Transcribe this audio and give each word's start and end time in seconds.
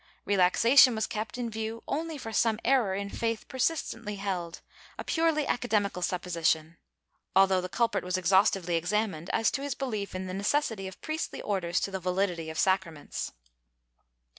Relaxation 0.25 0.95
was 0.95 1.05
kept 1.05 1.37
in 1.37 1.47
view 1.47 1.83
only 1.87 2.17
for 2.17 2.33
some 2.33 2.59
error 2.65 2.95
in 2.95 3.07
faith 3.07 3.47
persistently 3.47 4.15
held— 4.15 4.59
a 4.97 5.03
purely 5.03 5.45
academical 5.45 6.01
supposition, 6.01 6.77
although 7.35 7.61
the 7.61 7.69
culprit 7.69 8.03
was 8.03 8.17
exhaustively 8.17 8.77
examined 8.77 9.29
as 9.31 9.51
to 9.51 9.61
his 9.61 9.75
belief 9.75 10.15
in 10.15 10.25
the 10.25 10.33
necessity 10.33 10.87
of 10.87 10.99
priestly 11.01 11.39
orders 11.43 11.79
to 11.79 11.91
the 11.91 11.99
validity 11.99 12.49
of 12.49 12.57
sacraments. 12.57 13.31